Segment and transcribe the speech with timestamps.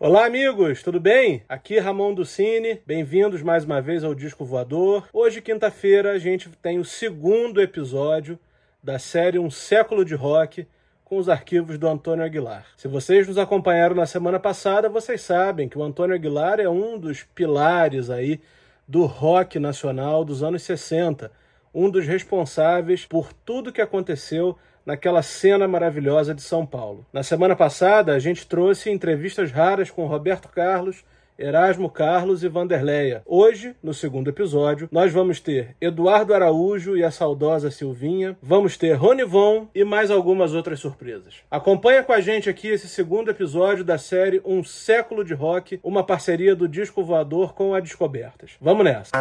[0.00, 1.42] Olá, amigos, tudo bem?
[1.48, 5.08] Aqui é Ramon do Cine, bem-vindos mais uma vez ao Disco Voador.
[5.12, 8.38] Hoje, quinta-feira, a gente tem o segundo episódio
[8.80, 10.68] da série Um Século de Rock
[11.04, 12.64] com os arquivos do Antônio Aguilar.
[12.76, 16.96] Se vocês nos acompanharam na semana passada, vocês sabem que o Antônio Aguilar é um
[16.96, 18.40] dos pilares aí
[18.86, 21.28] do rock nacional dos anos 60,
[21.74, 24.56] um dos responsáveis por tudo que aconteceu
[24.88, 27.04] naquela cena maravilhosa de São Paulo.
[27.12, 31.04] Na semana passada, a gente trouxe entrevistas raras com Roberto Carlos,
[31.38, 33.20] Erasmo Carlos e Vanderleia.
[33.26, 38.94] Hoje, no segundo episódio, nós vamos ter Eduardo Araújo e a saudosa Silvinha, vamos ter
[38.94, 41.34] Rony Von e mais algumas outras surpresas.
[41.50, 46.02] Acompanha com a gente aqui esse segundo episódio da série Um Século de Rock, uma
[46.02, 48.52] parceria do Disco Voador com a Descobertas.
[48.58, 49.12] Vamos nessa!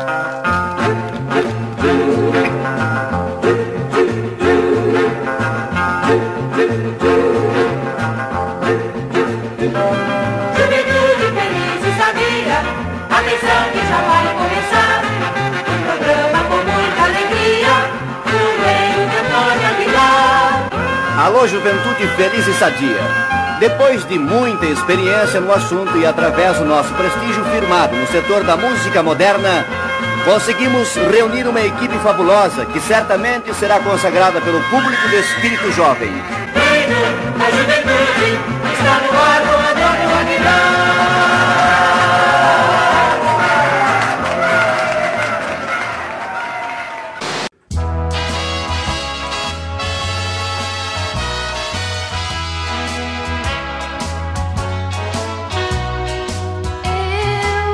[21.47, 22.99] Juventude feliz e sadia.
[23.59, 28.57] Depois de muita experiência no assunto e através do nosso prestígio firmado no setor da
[28.57, 29.65] música moderna,
[30.25, 36.11] conseguimos reunir uma equipe fabulosa que certamente será consagrada pelo público do espírito jovem.
[36.11, 38.39] a juventude
[38.73, 40.86] está no ar com Antônio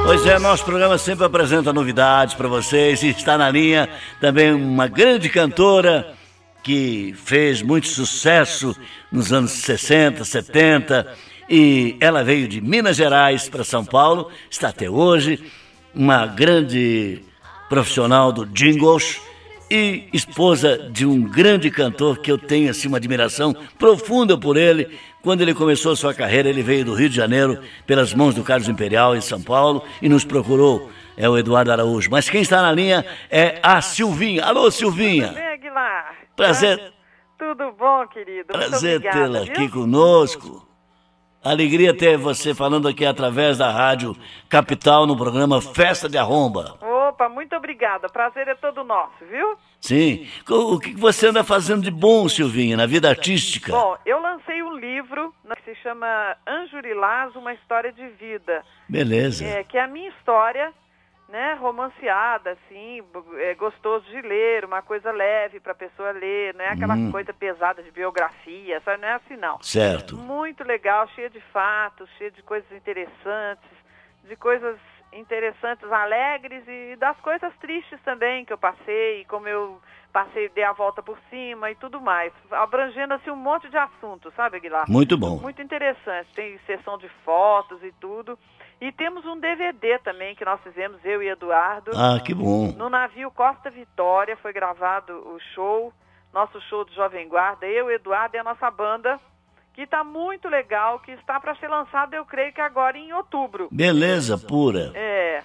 [0.06, 3.88] Pois é, nosso programa sempre apresenta novidades para vocês e está na linha
[4.20, 6.14] também uma grande cantora
[6.62, 8.76] que fez muito sucesso
[9.10, 11.08] nos anos 60, 70
[11.50, 15.42] e ela veio de Minas Gerais para São Paulo, está até hoje,
[15.96, 17.22] uma grande
[17.70, 19.22] profissional do jingles
[19.74, 25.00] e esposa de um grande cantor que eu tenho assim uma admiração profunda por ele,
[25.24, 28.44] quando ele começou a sua carreira, ele veio do Rio de Janeiro pelas mãos do
[28.44, 30.92] Carlos Imperial em São Paulo e nos procurou.
[31.18, 32.10] É o Eduardo Araújo.
[32.12, 34.46] Mas quem está na linha é a Silvinha.
[34.46, 35.30] Alô, Silvinha.
[35.30, 36.16] Tudo bem, Aguilar?
[36.36, 36.94] Prazer.
[37.40, 38.48] Tudo bom, querido?
[38.48, 40.68] Prazer tê-la aqui conosco.
[41.44, 44.16] Alegria ter você falando aqui através da Rádio
[44.48, 46.78] Capital no programa Festa de Arromba.
[46.82, 48.08] Opa, muito obrigada.
[48.08, 49.58] Prazer é todo nosso, viu?
[49.84, 50.26] Sim.
[50.50, 53.70] O que você anda fazendo de bom, Silvinha, na vida artística?
[53.70, 58.64] Bom, eu lancei um livro né, que se chama Anjurilás, Uma História de Vida.
[58.88, 59.44] Beleza.
[59.44, 60.72] É, que é a minha história,
[61.28, 63.04] né, romanceada, assim,
[63.40, 67.12] é gostoso de ler, uma coisa leve para a pessoa ler, não é aquela hum.
[67.12, 69.02] coisa pesada de biografia, sabe?
[69.02, 69.62] não é assim não.
[69.62, 70.16] Certo.
[70.16, 73.70] Muito legal, cheia de fatos, cheia de coisas interessantes,
[74.24, 74.80] de coisas
[75.16, 79.80] interessantes, alegres e das coisas tristes também que eu passei, como eu
[80.12, 84.34] passei, dei a volta por cima e tudo mais, abrangendo assim um monte de assuntos,
[84.36, 84.86] sabe, Aguilar?
[84.88, 85.40] Muito bom.
[85.40, 88.38] Muito interessante, tem sessão de fotos e tudo.
[88.80, 91.92] E temos um DVD também que nós fizemos, eu e Eduardo.
[91.96, 92.74] Ah, que bom.
[92.74, 95.94] No navio Costa Vitória foi gravado o show,
[96.34, 99.20] nosso show do Jovem Guarda, eu, Eduardo e a nossa banda
[99.74, 103.68] que está muito legal, que está para ser lançado, eu creio que agora em outubro.
[103.72, 104.92] Beleza pura.
[104.94, 105.42] É.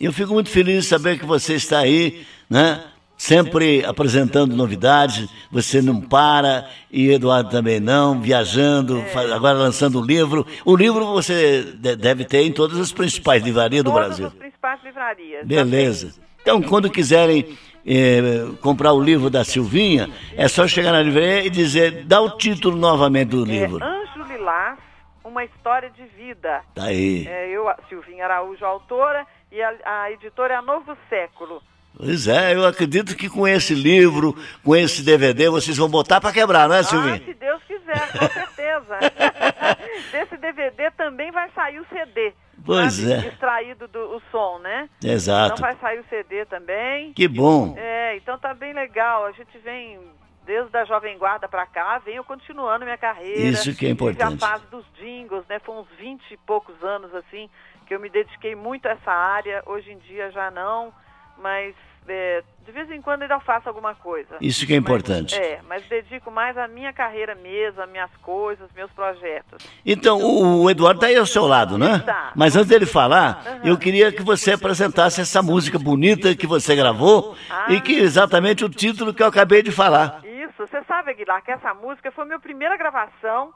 [0.00, 2.82] Eu fico muito feliz de saber que você está aí, né?
[3.18, 9.34] Sempre apresentando novidades, você não para, e Eduardo também não, viajando, é.
[9.34, 10.46] agora lançando o livro.
[10.64, 11.62] O livro você
[11.98, 14.30] deve ter em todas as principais livrarias do Brasil.
[14.30, 15.46] Todas as principais livrarias.
[15.46, 16.14] Beleza.
[16.40, 21.50] Então, quando quiserem é, comprar o livro da Silvinha, é só chegar na livraria e
[21.50, 23.82] dizer, dá o título novamente do livro.
[23.82, 24.78] É Anjo Lilás,
[25.24, 26.62] uma história de vida.
[26.74, 27.26] Tá aí.
[27.26, 31.62] É, eu, Silvinha Araújo, autora, e a, a editora é a Novo Século.
[31.96, 36.32] Pois é, eu acredito que com esse livro, com esse DVD, vocês vão botar para
[36.32, 37.16] quebrar, né, Silvinha?
[37.16, 38.98] Ah, se Deus quiser, com certeza.
[40.12, 42.32] Desse DVD também vai sair o CD.
[42.64, 43.12] Pois sabe?
[43.12, 43.28] é.
[43.28, 44.88] Extraído do o som, né?
[45.02, 45.54] Exato.
[45.54, 47.12] Então vai sair o CD também.
[47.12, 47.74] Que bom.
[47.76, 49.24] É, então tá bem legal.
[49.24, 49.98] A gente vem
[50.44, 53.40] desde a Jovem Guarda para cá, venho continuando minha carreira.
[53.40, 54.32] Isso que é importante.
[54.32, 55.58] Tive a fase dos jingles, né?
[55.60, 57.48] Foi uns 20 e poucos anos, assim,
[57.86, 59.62] que eu me dediquei muito a essa área.
[59.66, 60.92] Hoje em dia já não,
[61.38, 61.74] mas
[62.08, 64.36] é, de vez em quando ainda faço alguma coisa.
[64.40, 65.36] Isso que é importante.
[65.36, 69.66] Mas, é, mas dedico mais à minha carreira mesmo, às minhas coisas, meus projetos.
[69.84, 71.96] Então, o, o Eduardo está aí ao seu lado, né?
[71.96, 72.32] Está.
[72.34, 73.70] Mas antes dele falar, uhum.
[73.70, 77.66] eu queria que você apresentasse essa música bonita que você gravou ah.
[77.68, 80.20] e que exatamente o título que eu acabei de falar.
[80.24, 83.52] Isso, você sabe, Aguilar, que essa música foi a minha primeira gravação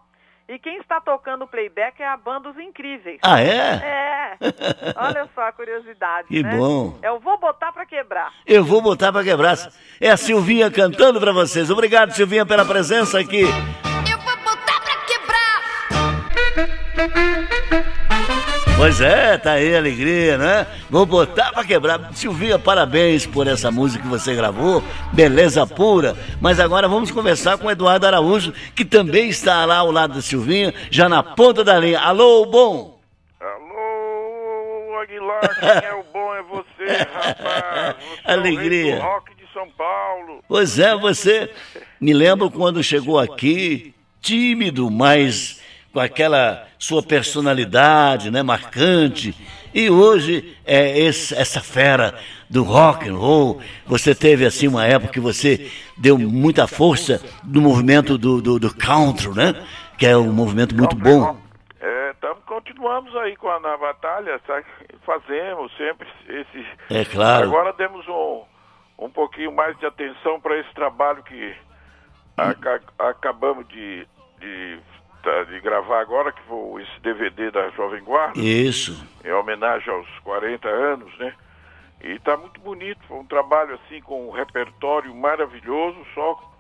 [0.47, 3.19] E quem está tocando o playback é a banda Os Incríveis.
[3.23, 3.49] Ah, é?
[3.49, 4.37] É.
[4.97, 6.29] Olha só a curiosidade.
[6.29, 6.57] Que né?
[6.57, 6.99] bom.
[7.03, 8.31] Eu vou botar para quebrar.
[8.47, 9.57] Eu vou botar pra quebrar.
[9.99, 11.71] É a Silvinha cantando pra vocês.
[11.71, 13.45] Obrigado, Silvinha, pela presença aqui.
[18.85, 20.67] Pois é, tá aí a alegria, né?
[20.91, 22.13] Vou botar pra quebrar.
[22.13, 26.15] Silvinha, parabéns por essa música que você gravou, beleza pura.
[26.39, 30.21] Mas agora vamos conversar com o Eduardo Araújo, que também está lá ao lado da
[30.21, 31.99] Silvinha, já na ponta da linha.
[31.99, 33.01] Alô, bom?
[33.41, 37.97] Alô, Aguilar, quem é o bom é você, rapaz.
[37.97, 38.97] Você Alegria.
[38.97, 40.45] É o rock de São Paulo.
[40.47, 41.51] Pois é, você
[41.99, 45.64] me lembra quando chegou aqui, tímido, mas
[45.95, 49.35] com aquela sua personalidade, né, marcante.
[49.73, 52.15] E hoje é esse- essa fera
[52.51, 53.61] do rock and roll.
[53.87, 58.75] Você teve assim uma época que você deu muita força no movimento do, do, do
[58.75, 59.55] country, né?
[59.97, 61.37] Que é um movimento muito bom.
[61.81, 64.65] É, tamo, continuamos aí com a, na batalha, sabe?
[65.07, 66.67] fazemos sempre esse.
[66.91, 67.45] É claro.
[67.47, 68.43] Agora demos um,
[68.99, 71.55] um pouquinho mais de atenção para esse trabalho que
[72.37, 74.07] aca- acabamos de,
[74.41, 74.79] de,
[75.51, 78.39] de gravar agora, que foi esse DVD da Jovem Guarda.
[78.39, 79.07] Isso.
[79.25, 81.33] em homenagem aos 40 anos, né?
[82.03, 86.53] E tá muito bonito, foi um trabalho assim com um repertório maravilhoso, só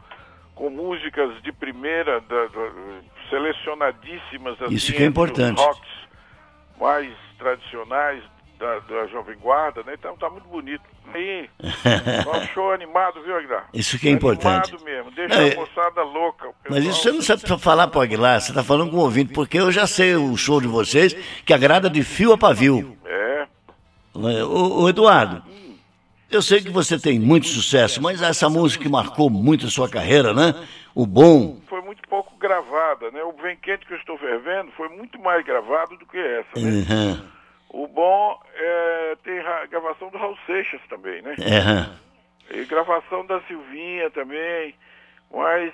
[0.54, 2.72] com músicas de primeira, da- da-
[3.28, 5.60] selecionadíssimas assim, Isso que é importante.
[5.60, 5.90] rocks
[6.80, 8.22] mais tradicionais
[8.58, 9.94] da, da Jovem Guarda, né?
[9.98, 10.82] Então tá muito bonito.
[11.14, 13.68] E um show animado, viu, Aguilar?
[13.72, 14.70] Isso que é importante.
[14.70, 16.48] Animado mesmo, deixa Não, a é- moçada louca.
[16.48, 19.00] o Mas isso você não sabe só falar pro Aguilar, você tá falando com o
[19.00, 21.14] ouvinte, porque eu já sei o show de vocês,
[21.44, 22.96] que agrada de fio a pavio.
[23.04, 23.46] É,
[24.44, 25.42] Ô, ô, Eduardo,
[26.30, 29.88] eu sei que você tem muito sucesso, mas essa música que marcou muito a sua
[29.88, 30.54] carreira, né?
[30.94, 31.58] O bom.
[31.68, 33.22] foi muito pouco gravada, né?
[33.24, 36.84] O Vem Quente que eu estou fervendo foi muito mais gravado do que essa, né?
[36.88, 37.24] Aham,
[37.76, 41.34] O bom é tem ra- gravação do Raul Seixas também, né?
[41.40, 41.98] aham.
[42.50, 44.74] E gravação da Silvinha também,
[45.32, 45.72] mas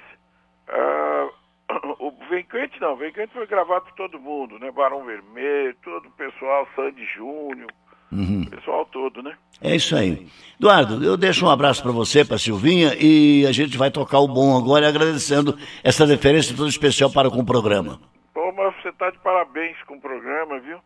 [0.68, 1.28] ah,
[1.98, 4.70] o Vem Quente não, Vem Quente foi gravado por todo mundo, né?
[4.70, 7.70] Barão Vermelho, todo o pessoal, Sandy Júnior,
[8.12, 8.42] Uhum.
[8.42, 9.36] o pessoal todo, né?
[9.62, 10.26] É isso aí.
[10.58, 14.26] Eduardo, eu deixo um abraço para você, para Silvinha, e a gente vai tocar o
[14.26, 18.00] bom agora, agradecendo essa referência toda especial para com o programa.
[18.34, 20.78] Pô, mas você está de parabéns com o programa, viu?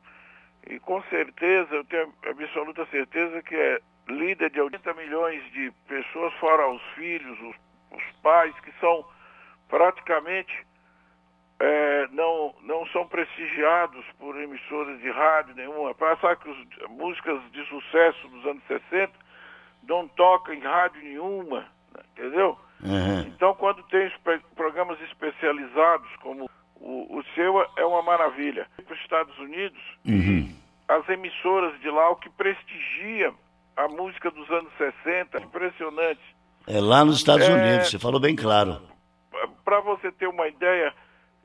[0.69, 6.33] E com certeza, eu tenho absoluta certeza que é líder de 80 milhões de pessoas,
[6.35, 7.57] fora os filhos, os,
[7.99, 9.05] os pais, que são
[9.69, 10.67] praticamente
[11.61, 15.95] é, não, não são prestigiados por emissoras de rádio nenhuma.
[15.95, 19.13] Passar que as músicas de sucesso dos anos 60
[19.87, 21.61] não tocam em rádio nenhuma,
[21.95, 22.03] né?
[22.13, 22.59] entendeu?
[22.85, 23.25] Aham.
[23.29, 24.11] Então, quando tem
[24.55, 26.51] programas especializados, como
[26.87, 28.67] o, o seu, é uma maravilha.
[28.85, 30.55] Para os Estados Unidos, Uhum.
[30.89, 33.33] as emissoras de lá, o que prestigia
[33.77, 36.21] a música dos anos 60, impressionante.
[36.67, 37.53] É lá nos Estados É.
[37.53, 38.81] Unidos, você falou bem claro.
[39.65, 40.95] Para você ter uma ideia,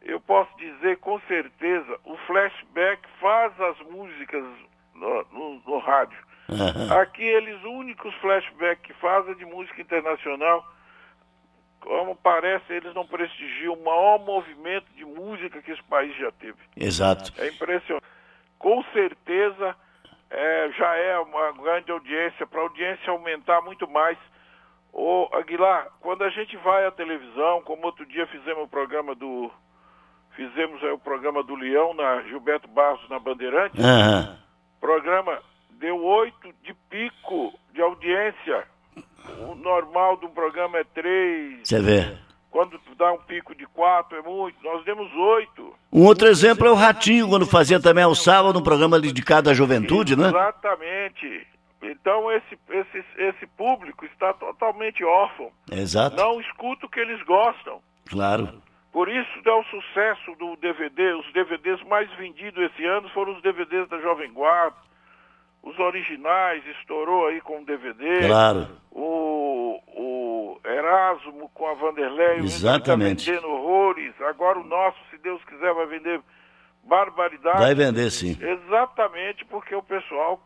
[0.01, 4.43] eu posso dizer com certeza, o flashback faz as músicas
[4.93, 6.17] no, no- no rádio.
[6.49, 6.99] Aham.
[7.01, 10.65] Aqui eles únicos flashback que fazem de música internacional.
[11.81, 14.88] Como parece, eles não prestigiam o maior movimento
[15.49, 16.57] que esse país já teve.
[16.75, 17.33] Exato.
[17.37, 18.05] É impressionante.
[18.57, 19.75] Com certeza
[20.29, 24.17] é, já é uma grande audiência, para a audiência aumentar muito mais.
[24.91, 29.51] Ô Aguilar, quando a gente vai à televisão, como outro dia fizemos o programa do.
[30.35, 34.39] Fizemos o programa do Leão na Gilberto Barros na Bandeirantes, Aham.
[34.77, 38.65] o programa deu oito de pico de audiência.
[39.47, 41.67] O normal de um programa é três.
[41.67, 42.17] Você vê.
[42.51, 44.57] Quando dá um pico de quatro é muito.
[44.63, 45.73] Nós demos oito.
[45.93, 49.53] Um outro exemplo é o Ratinho, quando fazia também ao sábado um programa dedicado à
[49.53, 50.29] juventude, né?
[50.29, 51.47] Exatamente.
[51.81, 55.51] Então esse, esse, esse público está totalmente órfão.
[55.71, 56.17] Exato.
[56.17, 57.79] Não escuta o que eles gostam.
[58.09, 58.61] Claro.
[58.91, 61.13] Por isso é o sucesso do DVD.
[61.13, 64.75] Os DVDs mais vendidos esse ano foram os DVDs da Jovem Guarda.
[65.61, 68.27] Os originais estourou aí com o DVD.
[68.27, 68.67] Claro.
[68.91, 70.18] O, o
[70.63, 72.39] Erasmo com a Vanderlei.
[72.39, 73.19] Exatamente.
[73.29, 74.13] Está vendendo horrores.
[74.21, 76.21] Agora o nosso, se Deus quiser, vai vender
[76.83, 77.59] barbaridade.
[77.59, 78.37] Vai vender sim.
[78.41, 80.41] Exatamente porque o pessoal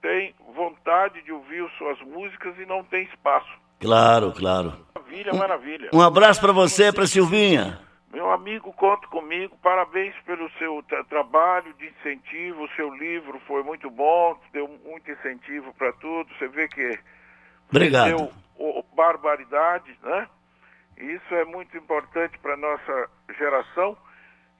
[0.00, 3.50] tem vontade de ouvir suas músicas e não tem espaço.
[3.80, 4.72] Claro, claro.
[4.94, 5.90] Maravilha, maravilha.
[5.92, 7.80] Um abraço para você, para Silvinha.
[8.12, 9.56] Meu amigo, conta comigo.
[9.62, 12.64] Parabéns pelo seu tra- trabalho de incentivo.
[12.64, 16.28] O seu livro foi muito bom, deu muito incentivo para tudo.
[16.38, 16.98] Você vê que
[17.70, 18.16] Obrigado.
[18.16, 18.32] deu
[18.94, 20.28] barbaridade, né?
[20.96, 23.08] Isso é muito importante para nossa
[23.38, 23.96] geração.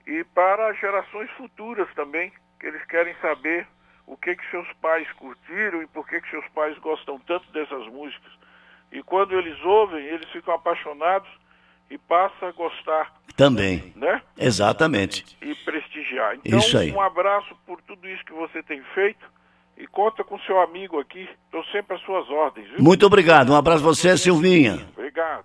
[0.07, 3.67] e para gerações futuras também, que eles querem saber
[4.07, 7.87] o que que seus pais curtiram e por que que seus pais gostam tanto dessas
[7.89, 8.33] músicas.
[8.91, 11.29] E quando eles ouvem, eles ficam apaixonados
[11.91, 13.93] e passam a gostar, Também.
[13.97, 14.23] né?
[14.39, 15.37] Exatamente.
[15.43, 16.37] E prestigiar.
[16.37, 16.91] Então, Isso aí.
[16.91, 19.27] um abraço por tudo isso que você tem feito
[19.79, 21.29] e conta com seu amigo aqui.
[21.47, 22.83] Estou sempre às suas ordens, viu?
[22.83, 23.53] Muito obrigado.
[23.53, 24.87] Um abraço a você, Silvinha.
[24.97, 25.45] Obrigado.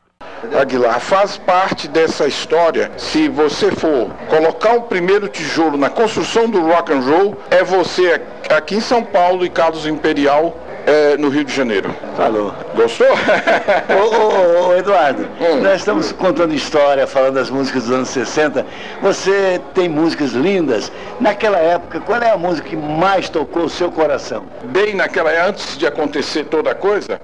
[0.59, 2.91] Aguilar, faz parte dessa história.
[2.97, 8.21] Se você for colocar o primeiro tijolo na construção do rock and roll, é você
[8.49, 11.93] aqui em São Paulo e Carlos Imperial é, no Rio de Janeiro.
[12.17, 12.53] Falou.
[12.75, 13.07] Gostou?
[13.07, 15.61] Ô, ô, ô, Eduardo, Hum.
[15.61, 18.65] nós estamos contando história, falando das músicas dos anos 60.
[19.01, 20.91] Você tem músicas lindas.
[21.19, 24.43] Naquela época, qual é a música que mais tocou o seu coração?
[24.65, 27.19] Bem naquela antes de acontecer toda a coisa,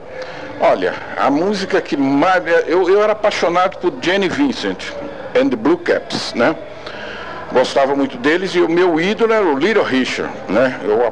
[0.61, 4.91] olha, a música que mais eu, eu era apaixonado por Jenny Vincent
[5.35, 6.55] and the Blue Caps, né?
[7.51, 10.79] Gostava muito deles e o meu ídolo era o Little Richard, né?
[10.83, 11.11] Eu,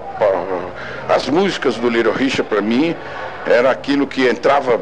[1.09, 2.95] as músicas do Little Richard para mim
[3.45, 4.79] era aquilo que entrava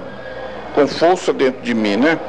[0.73, 2.19] com força dentro de mim, né?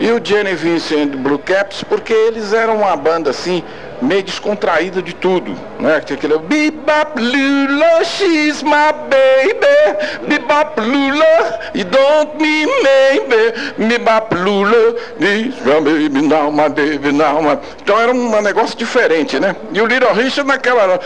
[0.00, 3.62] E o Jenny Vincent Blue Caps, porque eles eram uma banda assim,
[4.02, 6.00] meio descontraída de tudo, né?
[6.00, 14.94] Tinha aquele Bebop Lula, she's my baby, Bebop Lula, you don't mean maybe, Bebop Lula,
[15.20, 17.56] this my baby now, my baby now, my...
[17.80, 19.54] Então era um negócio diferente, né?
[19.72, 20.98] E o Little Richard naquela...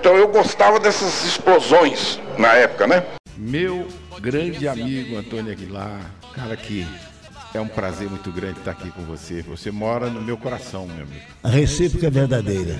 [0.00, 3.04] Então eu gostava dessas explosões na época, né?
[3.36, 3.86] Meu
[4.20, 6.00] grande amigo Antônio Aguilar,
[6.34, 6.86] cara que
[7.52, 9.42] é um prazer muito grande estar aqui com você.
[9.42, 11.20] Você mora no meu coração, meu amigo.
[11.42, 12.78] A recíproca é verdadeira.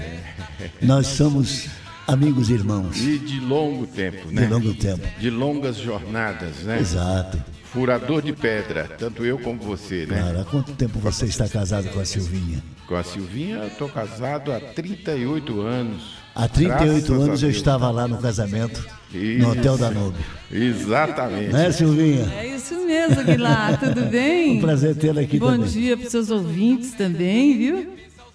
[0.80, 1.68] Nós somos
[2.06, 4.42] amigos e irmãos E de longo tempo, né?
[4.42, 5.06] de longo tempo.
[5.18, 6.78] De longas jornadas, né?
[6.78, 7.42] Exato.
[7.72, 10.20] Furador de pedra, tanto eu como você, né?
[10.20, 12.62] Cara, há quanto tempo você está casado com a Silvinha?
[12.86, 16.16] Com a Silvinha, eu tô casado há 38 anos.
[16.34, 18.84] Há 38 Graças a anos eu estava lá no casamento,
[19.14, 19.38] Isso.
[19.46, 20.20] no Hotel Danúbio.
[20.50, 21.52] Exatamente.
[21.52, 22.32] Né, Silvinha?
[22.36, 23.78] É isso mesmo, Aguilar.
[23.78, 24.58] Tudo bem?
[24.58, 25.68] Um prazer tê-la aqui Bom também.
[25.68, 27.92] dia para os seus ouvintes também, viu?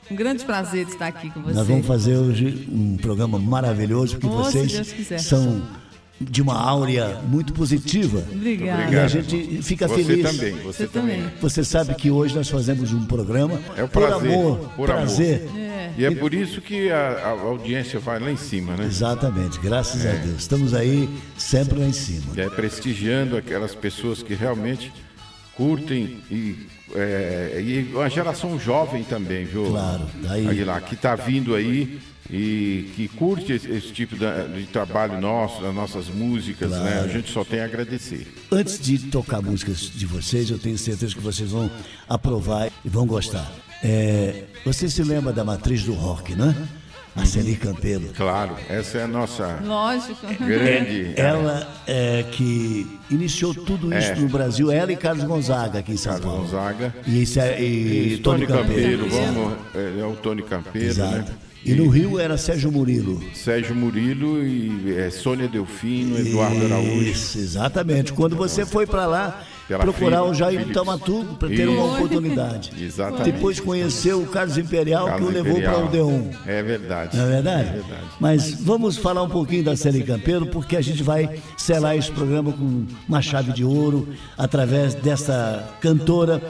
[0.09, 1.55] Um grande prazer estar aqui com você.
[1.55, 5.61] Nós vamos fazer hoje um programa maravilhoso, porque Oh, vocês são
[6.19, 8.23] de uma áurea muito positiva.
[8.31, 8.91] Obrigada.
[8.93, 10.23] E a gente fica Você feliz.
[10.25, 11.17] também, você, Você também.
[11.17, 11.33] também.
[11.41, 15.03] Você sabe que hoje nós fazemos um programa É por prazer, amor, por amor.
[15.03, 15.47] prazer.
[15.97, 18.85] E é por isso que a, a audiência vai lá em cima, né?
[18.85, 20.11] Exatamente, graças É.
[20.11, 20.39] a Deus.
[20.41, 22.33] Estamos aí sempre lá em cima.
[22.37, 24.91] É, prestigiando aquelas pessoas que realmente
[25.55, 29.65] curtem e, é, e uma geração jovem também, viu?
[29.67, 34.63] Claro, daí- Aguilar, que está vindo aí e que curte esse, esse tipo da- de
[34.65, 37.01] trabalho nosso, das nossas músicas, né?
[37.03, 38.27] A gente só tem a agradecer.
[38.51, 41.69] Antes de tocar músicas de vocês, eu tenho certeza que vocês vão
[42.09, 43.51] aprovar e vão gostar.
[43.83, 46.55] É, você se lembra da matriz do rock, né?
[47.15, 48.09] A Celi Campelo.
[48.13, 50.27] Claro, essa é a nossa Lógico.
[50.45, 51.13] grande.
[51.15, 54.15] Ela é que iniciou tudo isso É.
[54.15, 56.41] no Brasil, ela e Carlos Gonzaga aqui em São Carlos Paulo.
[56.43, 56.93] Gonzaga.
[57.07, 59.33] E, isso é- e, E Tony Campeiro, Campeiro.
[59.33, 61.15] vamos, é, é o Tony Campeiro, Exato.
[61.15, 61.25] né?
[61.65, 63.21] E no Rio era Sérgio Murilo.
[63.33, 67.01] Sérgio Murilo e é, Sônia Delfino, Eduardo Araújo.
[67.09, 68.13] Isso, exatamente.
[68.13, 70.71] Quando você foi para lá procurar Philip- o Jair.
[70.71, 71.71] Tamaturgo para ter Isso.
[71.71, 72.71] uma oportunidade.
[72.79, 73.31] Exatamente.
[73.31, 76.21] Depois conheceu o Carlos Imperial Carlos que o levou para o Odeon.
[76.45, 77.17] É verdade.
[77.17, 77.69] Não é verdade?
[77.69, 78.03] É verdade.
[78.19, 82.51] Mas vamos falar um pouquinho da Celi Campeiro, porque a gente vai selar esse programa
[82.53, 84.07] com uma chave de ouro
[84.37, 86.41] através dessa cantora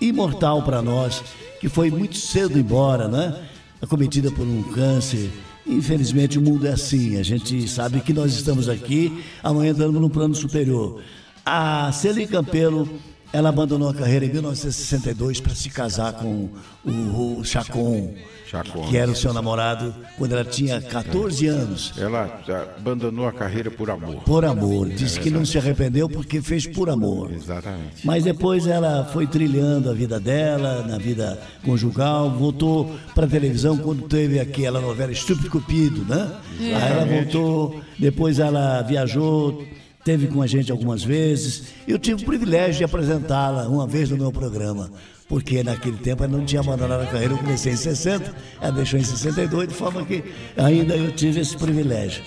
[0.00, 1.22] imortal para nós,
[1.60, 3.34] que foi muito cedo embora, né?
[3.80, 5.30] Acometida por um câncer.
[5.66, 7.16] Infelizmente o mundo é assim.
[7.16, 11.02] A gente sabe que nós estamos aqui, amanhã estamos no plano superior.
[11.44, 12.88] A Celi Campelo
[13.34, 16.48] ela abandonou a carreira em 1962 para se casar com
[16.84, 18.14] o, o Chacon,
[18.46, 18.86] Chacon.
[18.88, 21.92] que era o seu namorado quando ela tinha 14 anos.
[21.98, 22.40] Ela
[22.78, 24.22] abandonou a carreira por amor.
[24.22, 24.88] Por amor.
[24.88, 27.32] Disse que não se arrependeu porque fez por amor.
[27.32, 28.06] Exatamente.
[28.06, 33.76] Mas depois ela foi trilhando a vida dela, na vida conjugal, voltou para a televisão
[33.76, 36.30] quando teve aquela novela Estúpido Cupido, né?
[36.60, 39.66] Aí ela voltou, depois ela viajou,
[40.04, 41.74] teve com a gente algumas vezes.
[41.88, 44.90] Eu tive o privilégio de apresentá-la uma vez no meu programa.
[45.26, 49.00] Porque naquele tempo ela não tinha abandonado a carreira, eu comecei em 60, ela deixou
[49.00, 50.22] em 62, de forma que
[50.54, 52.22] ainda eu tive esse privilégio.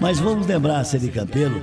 [0.00, 1.60] Mas vamos lembrar Celi Campelo,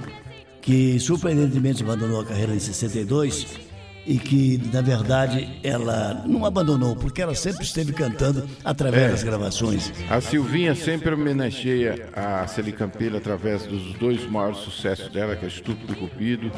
[0.61, 3.62] que surpreendentemente abandonou a carreira em 62
[4.05, 9.09] e que, na verdade, ela não abandonou, porque ela sempre esteve cantando através É.
[9.09, 9.91] das gravações.
[10.09, 15.47] A Silvinha sempre homenageia a Celi Campelo através dos dois maiores sucessos dela, que é
[15.47, 16.51] Estúpido e Cupido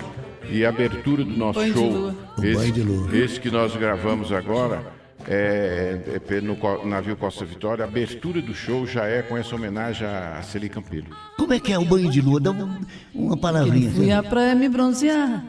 [0.49, 2.15] E a abertura do nosso Banho de show, lua.
[2.37, 3.07] O banho de lua.
[3.09, 4.83] esse, esse que nós gravamos agora,
[5.27, 9.55] é, é pe- no navio Costa Vitória, a abertura do show já é com essa
[9.55, 11.07] homenagem a Celi Campelo.
[11.37, 12.39] Como é que é o banho de lua?
[12.39, 12.79] Dá um-
[13.13, 13.89] uma palavrinha.
[13.91, 15.43] Fui à praia me bronzear,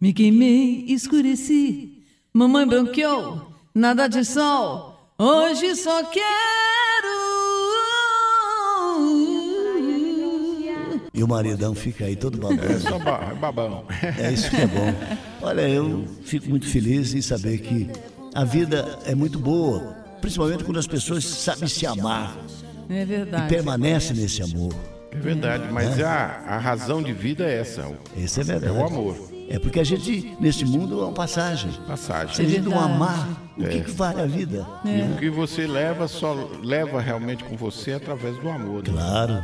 [0.00, 2.02] me queimei, escureci.
[2.32, 5.12] Mamãe branqueou, nada de sol.
[5.18, 6.28] Hoje só quero.
[11.12, 12.80] E o maridão fica aí todo É baboso.
[12.88, 13.84] só é babão.
[14.18, 14.94] É isso que é bom.
[15.42, 17.90] Olha, eu fico muito feliz em saber que
[18.34, 22.36] a vida é muito boa, principalmente quando as pessoas sabem se amar
[22.88, 23.48] É e verdade.
[23.48, 24.72] permanecem nesse amor.
[25.10, 28.72] É verdade, mas a, a razão de vida é essa, Isso é verdade.
[28.76, 29.16] é o amor.
[29.50, 31.70] É porque a gente, nesse mundo, é uma passagem.
[31.86, 32.34] Passagem.
[32.34, 34.66] Se a gente não amar, o que, que vale a vida?
[34.84, 38.82] E o que você leva só leva realmente com você através do amor.
[38.86, 38.92] né?
[38.92, 39.42] Claro.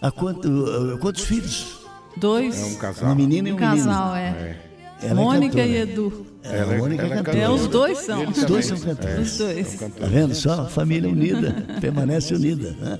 [0.00, 1.80] Há quanto, uh, quantos filhos?
[2.16, 2.60] Dois.
[2.60, 3.04] É um casal.
[3.04, 3.76] Uma menina e um Um menino.
[3.76, 4.28] casal, é.
[4.28, 4.72] É.
[5.02, 5.66] Ela é Mônica cantora.
[5.66, 6.26] e Edu.
[6.44, 7.38] É, a Mônica é ela é cantora.
[7.38, 8.28] É, os dois são.
[8.28, 9.32] Os dois são cantores.
[9.32, 9.74] Os dois.
[9.74, 10.66] Tá vendo só?
[10.66, 12.70] Família unida, permanece unida.
[12.80, 12.98] Né?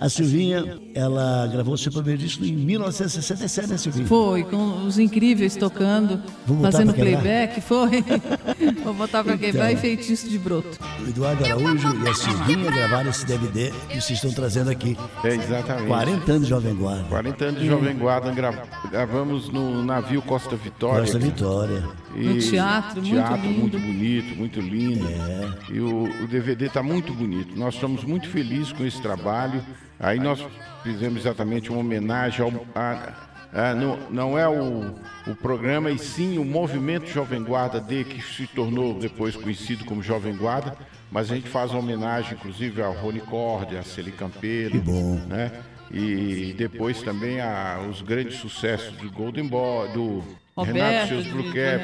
[0.00, 4.06] A Silvinha, ela gravou seu primeiro disco em 1967, né, Silvinha?
[4.06, 6.22] Foi, com os incríveis tocando,
[6.62, 8.04] fazendo playback, foi.
[8.84, 10.78] Vou botar pra quebrar e feitiço de broto.
[11.04, 14.96] O Eduardo Araújo e a Silvinha gravaram esse DVD que vocês estão trazendo aqui.
[15.24, 15.88] É, exatamente.
[15.88, 17.04] 40 anos de Jovem Guarda.
[17.08, 21.00] 40 anos de Jovem Guarda, gra- gravamos no navio Costa Vitória.
[21.00, 21.84] Costa Vitória.
[22.20, 23.58] E No teatro, muito teatro lindo.
[23.60, 25.06] muito bonito, muito lindo.
[25.08, 25.74] É.
[25.74, 27.56] E o, o DVD está muito bonito.
[27.56, 29.62] Nós estamos muito felizes com esse trabalho.
[30.00, 30.44] Aí nós
[30.82, 32.52] fizemos exatamente uma homenagem ao.
[32.74, 34.94] A, não, não é o,
[35.26, 40.02] o programa, e sim o movimento Jovem Guarda D, que se tornou depois conhecido como
[40.02, 40.76] Jovem Guarda.
[41.10, 44.72] Mas a gente faz uma homenagem, inclusive, ao Rony Cordi, a Celi Campelo.
[44.72, 45.14] Que bom.
[45.26, 45.50] Né?
[45.90, 50.22] E depois também aos grandes sucessos do Golden Boy, do
[50.66, 51.10] Roberto,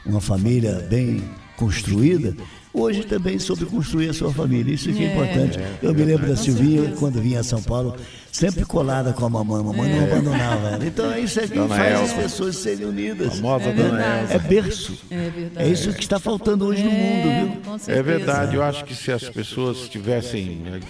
[0.04, 1.24] uma família bem
[1.56, 2.36] construída,
[2.74, 4.74] hoje também soube construir a sua família.
[4.74, 5.58] Isso que é, importante.
[5.82, 7.96] Eu me lembro da Silvinha, quando vinha a São Paulo,
[8.32, 9.60] sempre colada com a mamãe.
[9.60, 10.84] A mamãe não abandonava ela.
[10.86, 12.04] Então é isso aí que Dona faz Elza.
[12.04, 13.36] as pessoas serem unidas.
[13.36, 14.32] Famosa É Dona verdade.
[14.32, 14.98] É berço.
[15.10, 15.68] É verdade.
[15.68, 17.60] É isso que está faltando hoje no mundo, viu?
[17.62, 20.80] Com É verdade, eu acho que se as pessoas tivessem eh,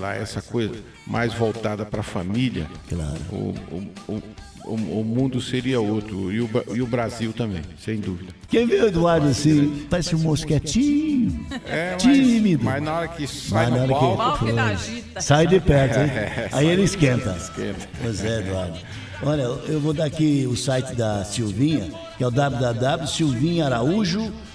[0.00, 0.74] lá essa coisa
[1.06, 3.18] mais voltada para a família, Claro.
[3.30, 4.22] o, o, o,
[4.64, 6.32] o- o mundo seria outro.
[6.32, 8.32] E o, e o Brasil também, sem dúvida.
[8.48, 12.64] Quem vê o Eduardo assim, parece um mosquetinho, É, mas, tímido.
[12.64, 15.20] mas na hora que sai Mas na no hora palco, que agita.
[15.20, 16.06] Sai de perto, hein?
[16.10, 17.36] É, Aí ele esquenta.
[17.36, 17.88] Esquenta.
[18.02, 18.78] Pois é, Eduardo.
[19.22, 22.30] Olha, eu vou dar aqui o site da Silvinha, que é o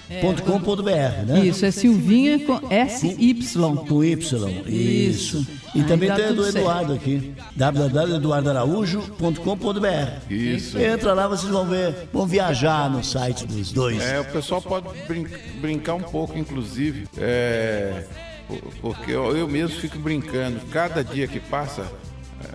[0.09, 1.45] www.silvinhaaraújo.com.br, né?
[1.45, 3.75] Isso, é Silvinha com S-Y.
[3.87, 4.49] Com Y.
[4.67, 5.45] Isso.
[5.75, 6.57] E Aí também tem do tudo certo.
[6.57, 7.31] Eduardo aqui.
[7.55, 10.33] www.eduardoaraújo.com.br.
[10.33, 10.79] Isso.
[10.79, 12.09] Entra lá, vocês vão ver.
[12.11, 14.01] Vão viajar no site dos dois.
[14.01, 15.27] É, o pessoal pode brin-
[15.61, 18.03] brincar um pouco, inclusive, é,
[18.47, 20.59] po- porque eu mesmo fico brincando.
[20.71, 21.83] Cada dia que passa,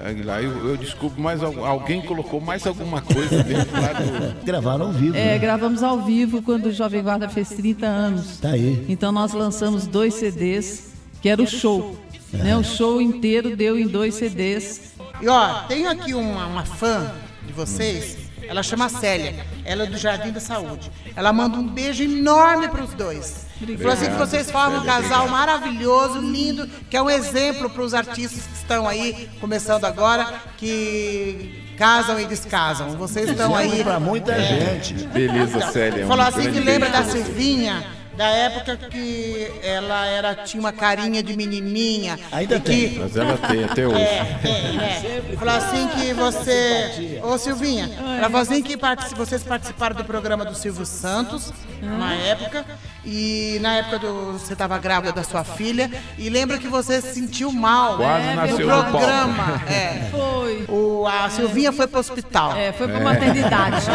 [0.04, 4.44] Aguilar, eu, eu descubro mais al- alguém colocou mais alguma coisa dentro lá do.
[4.44, 5.16] Gravaram ao vivo.
[5.16, 5.38] É, né?
[5.38, 8.38] gravamos ao vivo quando o Jovem Guarda fez 30 anos.
[8.38, 8.84] Tá aí.
[8.88, 11.96] Então nós lançamos dois CDs, que era o show.
[12.32, 12.56] Né?
[12.56, 14.94] O show inteiro deu em dois CDs.
[15.20, 17.12] E ó, tenho aqui uma, uma fã
[17.46, 18.16] de vocês,
[18.48, 20.90] ela chama Célia, ela é do Jardim da Saúde.
[21.16, 23.46] Ela manda um beijo enorme para os dois.
[23.78, 27.94] Falou assim que vocês formam um casal maravilhoso, lindo, que é um exemplo para os
[27.94, 30.26] artistas que estão aí, começando agora,
[30.56, 32.90] que casam e descasam.
[32.96, 33.82] Vocês estão aí.
[33.82, 34.42] Pra muita É.
[34.82, 34.94] gente.
[35.08, 36.04] Beleza, Célia.
[36.04, 37.04] um Falou assim que lembra da.
[37.04, 37.84] Silvinha,
[38.16, 42.18] da época que ela era, tinha uma carinha de menininha.
[42.30, 42.98] Ainda que, tem.
[42.98, 43.98] Mas ela tem até hoje.
[44.00, 45.36] É, tem, é.
[45.36, 47.20] Falou assim que você.
[47.22, 52.14] Ô Silvinha, ela falou assim que partici- vocês participaram do programa do Silvio Santos, uma
[52.14, 52.64] época,
[53.04, 54.32] e na época do.
[54.34, 58.34] Você estava grávida da sua filha, e lembra que você se sentiu mal Quase no
[58.36, 59.62] nasceu no programa.
[59.68, 60.08] É.
[60.10, 60.64] Foi.
[60.68, 62.56] O, a Silvinha foi pro hospital.
[62.56, 63.86] É, foi pra maternidade.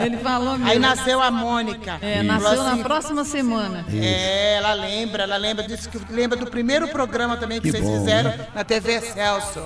[0.00, 0.68] Ele falou mesmo.
[0.70, 1.98] Aí nasceu a Mônica.
[2.00, 3.84] É, nasceu na assim, próxima semana.
[3.92, 7.84] É, ela lembra, ela lembra disso que lembra do primeiro programa também que, Que vocês
[7.84, 9.62] bom, fizeram na TV Celso.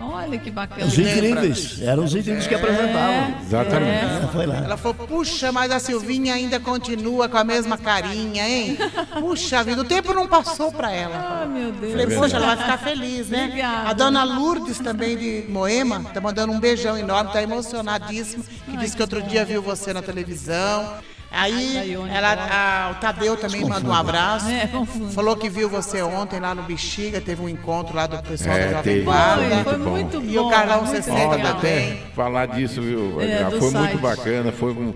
[0.00, 0.86] Olha que bacana.
[0.86, 1.82] Os incríveis.
[1.82, 3.34] Eram os incríveis que apresentavam.
[3.42, 4.04] Exatamente.
[4.04, 4.56] É, foi lá.
[4.58, 8.78] Ela falou, puxa, mas a Silvinha ainda continua com a mesma carinha, hein?
[9.18, 11.42] Puxa vida, o tempo não passou pra ela.
[11.42, 11.92] Ah, meu Deus.
[11.92, 13.46] Falei, poxa, ela vai ficar feliz, né?
[13.46, 13.90] Obrigada.
[13.90, 18.94] A dona Lourdes, também de Moema, tá mandando um beijão enorme, tá emocionadíssima, que disse
[18.94, 20.94] que outro dia viu você na televisão.
[21.30, 24.48] Aí, ela, a- o Tadeu também manda um abraço.
[24.48, 24.68] É.
[25.12, 28.64] Falou que viu você ontem lá no Bexiga, teve um encontro lá do pessoal É,
[28.64, 29.04] da Jovem teve.
[29.04, 29.64] Guarda.
[29.64, 30.26] Foi, muito bom.
[30.26, 31.30] E o Carlão muito 60 legal.
[31.30, 32.00] Olha, também.
[32.14, 33.20] falar disso, viu?
[33.20, 33.76] É, foi site.
[33.76, 34.52] muito bacana.
[34.52, 34.94] Foi um,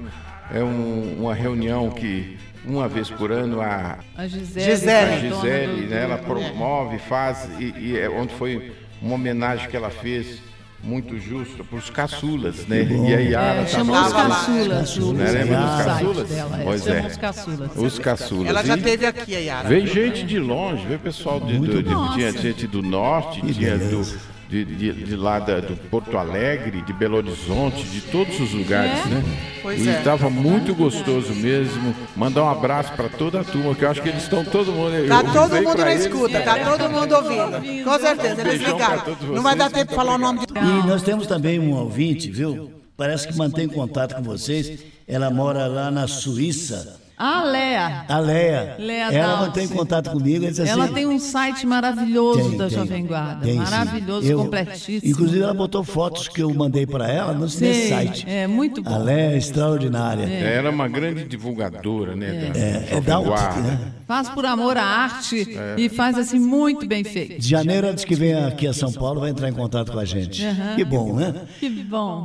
[0.52, 4.64] é um- uma reunião que, uma vez por ano, a, A Gisele.
[4.70, 5.12] Gisele.
[5.14, 9.90] a Gisele, né, ela promove, faz, e, e é onde foi uma homenagem que ela
[9.90, 10.40] fez
[10.82, 12.82] muito justa para os caçulas, né?
[12.82, 14.06] E a Yara É, tá chamou lá.
[14.06, 14.96] os caçulas.
[15.14, 16.28] Né, lembra dos caçulas?
[16.28, 17.06] dela, é, Pois é.
[17.06, 17.70] os caçulas.
[17.76, 18.46] Os caçulas.
[18.48, 19.68] Ela já teve aqui, a Yara.
[19.68, 24.04] Veio gente de longe, veio pessoal de, do, de- tinha gente do norte, tinha do,
[24.52, 29.00] de, de, de lá da- do Porto Alegre, de Belo Horizonte, de todos os lugares,
[29.06, 29.08] É?
[29.08, 29.24] né?
[29.62, 29.96] Pois e é.
[29.98, 31.94] estava muito gostoso mesmo.
[32.14, 35.08] Mandar um abraço para toda a turma, que eu acho que eles estão todo mundo.
[35.08, 36.04] Tá eu todo mundo na eles.
[36.04, 37.84] escuta, tá todo mundo ouvindo.
[37.84, 39.02] Com certeza, eles ligaram.
[39.32, 40.52] Não vai dar vocês, tempo de falar o nome de.
[40.58, 42.70] E nós temos também um ouvinte, viu?
[42.96, 44.80] Parece que mantém contato com vocês.
[45.08, 47.00] Ela mora lá na Suíça.
[47.16, 48.04] A Lea.
[48.08, 48.76] A Leia.
[48.78, 49.46] Leia ela Daltz.
[49.46, 50.46] mantém contato comigo.
[50.46, 52.78] Assim, Ela tem um site maravilhoso Tem, da tem.
[52.78, 53.44] Jovem Guarda.
[53.44, 55.12] Tem, maravilhoso, Eu- completíssimo.
[55.12, 58.24] Inclusive, ela botou fotos que eu mandei para ela nesse Sei, site.
[58.28, 59.04] É muito A bom.
[59.04, 60.24] Leia é extraordinária.
[60.24, 62.50] Ela é uma grande divulgadora, né?
[62.52, 63.60] Da, É, é Jovem da Guarda.
[63.60, 63.78] né?
[64.06, 65.46] Faz por amor à arte
[65.76, 67.40] e faz assim muito bem feito.
[67.40, 70.04] De janeiro, antes que venha aqui a São Paulo, vai entrar em contato com a
[70.04, 70.44] gente.
[70.44, 70.74] Aham.
[70.74, 71.34] Que bom, né?
[71.60, 72.24] Que bom.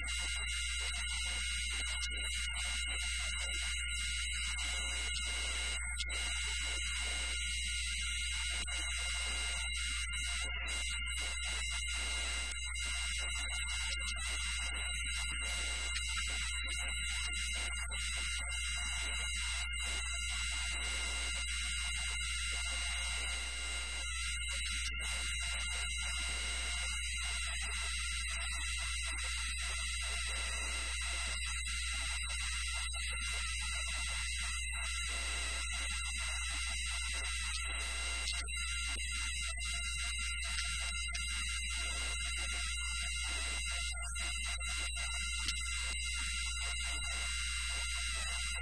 [0.00, 1.72] よろしく
[2.12, 2.60] お願いしま
[3.84, 3.89] す。・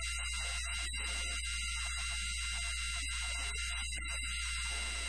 [0.01, 0.05] は
[5.05, 5.08] い。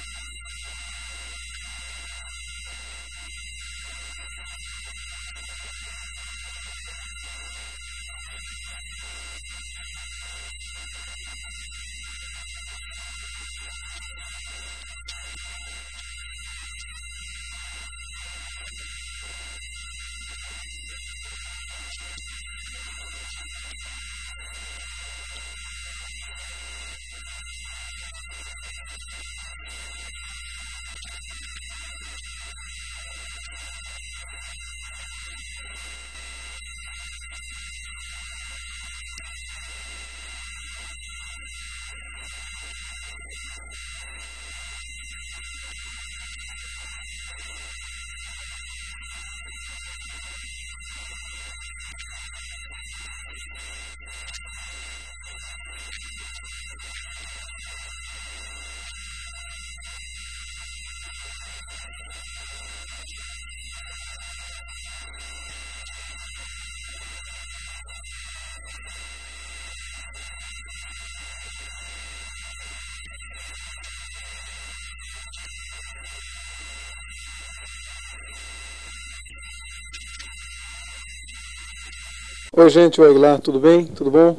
[82.59, 83.85] Oi, gente, o Aguilar, tudo bem?
[83.85, 84.35] Tudo bom?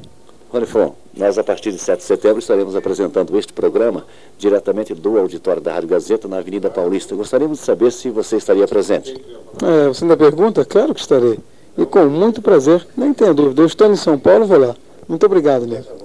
[0.52, 4.04] Ronifon, nós a partir de 7 de setembro estaremos apresentando este programa
[4.38, 7.14] diretamente do auditório da Rádio Gazeta na Avenida Paulista.
[7.14, 9.18] Gostaríamos de saber se você estaria presente.
[9.62, 10.66] É, você ainda pergunta?
[10.66, 11.38] Claro que estarei.
[11.78, 13.62] E com muito prazer, nem tenha dúvida.
[13.62, 14.76] Eu estou em São Paulo, vou lá.
[15.09, 15.99] Muito obrigado, nego.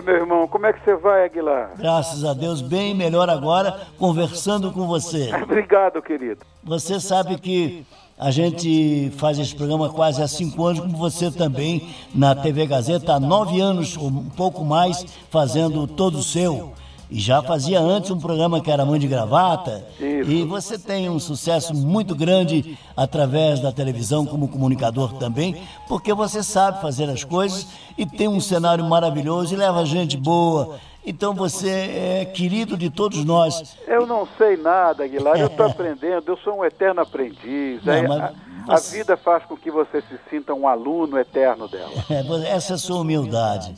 [0.00, 1.72] Ô, meu irmão, como é que você vai, Aguilar?
[1.76, 5.30] Graças a Deus, bem melhor agora, conversando com você.
[5.42, 6.40] Obrigado, querido.
[6.64, 7.84] Você sabe que
[8.18, 13.12] a gente faz esse programa quase há cinco anos, como você também, na TV Gazeta,
[13.12, 16.72] há nove anos, ou um pouco mais, fazendo todo o seu.
[17.10, 19.84] E já fazia antes um programa que era Mãe de Gravata.
[19.98, 20.30] Isso.
[20.30, 26.42] E você tem um sucesso muito grande através da televisão como comunicador também, porque você
[26.42, 27.66] sabe fazer as coisas
[27.98, 30.78] e tem um cenário maravilhoso e leva gente boa.
[31.04, 33.76] Então você é querido de todos nós.
[33.88, 37.82] Eu não sei nada, Aguilar, eu estou aprendendo, eu sou um eterno aprendiz.
[37.84, 38.34] Não, Aí mas
[38.68, 41.90] a, vida faz com que você se sinta um aluno eterno dela.
[42.10, 43.74] É, essa é a sua humildade.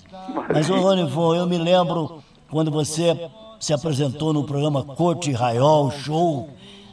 [0.52, 6.50] Mas, ô Ronivon, eu me lembro quando você se apresentou no programa Corte Raiol Show.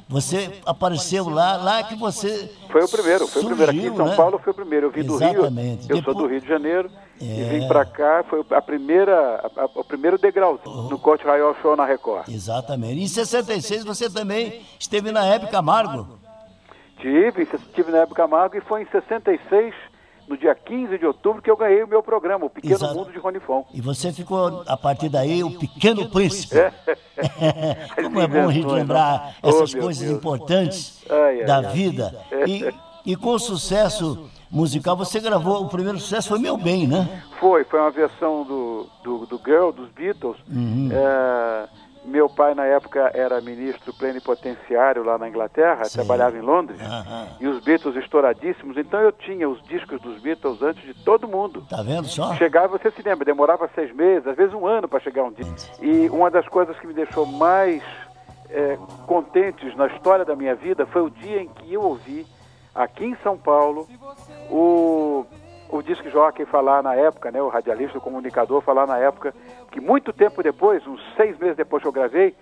[0.08, 2.50] Você apareceu lá, lá que você.
[2.72, 3.70] Foi o primeiro, foi o primeiro.
[3.72, 4.16] Aqui em surgiu, São né?
[4.16, 4.88] Paulo foi o primeiro.
[4.88, 5.86] Eu vim do Exatamente.
[5.86, 6.90] Rio, eu sou do Depois- Rio de Janeiro,
[7.22, 7.44] e É.
[7.50, 9.14] vim pra cá, foi a primeira,
[9.56, 12.28] a- a- o primeiro degrauzinho no Corte Raiol Show na Record.
[12.28, 13.00] Exatamente.
[13.04, 16.18] Em 66 você também esteve na Hebe Camargo.
[17.00, 17.46] Tive,
[17.76, 19.76] tive na época Camargo e foi em 66,
[20.30, 22.94] no dia 15 de outubro, que eu ganhei o meu programa, O Pequeno Exato.
[22.94, 23.66] Mundo de Ronifon.
[23.74, 26.56] E você ficou, a partir daí, o pequeno príncipe.
[28.02, 29.36] Como é bom a gente lembrar.
[29.42, 30.18] Oh, essas coisas Deus.
[30.18, 32.16] importantes Ai, ai, da vida.
[32.46, 32.72] E,
[33.04, 37.24] e com sucesso musical, você gravou, o primeiro sucesso foi Meu Bem, né?
[37.40, 40.38] Foi, foi uma versão do, do, do Girl, dos Beatles.
[40.48, 40.90] Uhum.
[40.92, 41.70] É,
[42.06, 46.80] meu pai, na época, era ministro plenipotenciário lá na Inglaterra, trabalhava em Londres,
[47.40, 48.78] e os Beatles estouradíssimos.
[48.78, 51.66] Então eu tinha os discos dos Beatles antes de todo mundo.
[51.70, 52.34] Tá vendo só?
[52.36, 55.84] Chegava, você se lembra, demorava seis meses, às vezes um ano para chegar um disco.
[55.84, 57.84] E uma das coisas que me deixou mais
[58.50, 62.26] é, contentes na história da minha vida foi o dia em que eu ouvi,
[62.74, 63.88] aqui em São Paulo,
[64.50, 65.26] o,
[65.70, 69.34] o disc jockey falar na época, né, o radialista, o comunicador falar na época,
[69.72, 72.36] que muito tempo depois, uns seis meses depois que eu gravei,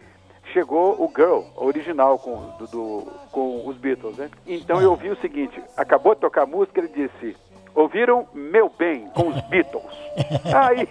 [0.53, 4.29] chegou o Girl, original com, do, do- com os Beatles, né?
[4.45, 7.35] Então eu ouvi o seguinte, acabou de tocar a música, ele disse,
[7.75, 9.83] ouviram Meu Bem com os Beatles.
[10.55, 10.87] Aí,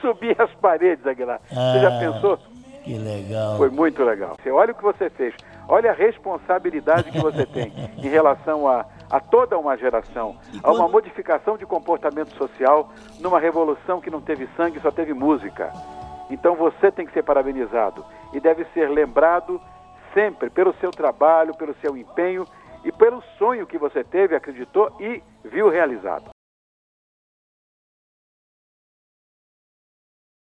[0.00, 1.40] subi as paredes, Aguilar.
[1.48, 2.38] Você já Ah, pensou?
[2.82, 3.56] Que legal.
[3.56, 4.36] Foi muito legal.
[4.42, 5.32] Você olha o que você fez,
[5.68, 10.88] olha a responsabilidade que você tem em relação a, a toda uma geração, a uma
[10.88, 12.90] modificação de comportamento social
[13.20, 15.72] numa revolução que não teve sangue, só teve música.
[16.30, 19.60] Então você tem que ser parabenizado e deve ser lembrado
[20.12, 22.44] sempre pelo seu trabalho, pelo seu empenho
[22.84, 26.30] e pelo sonho que você teve, acreditou e viu realizado.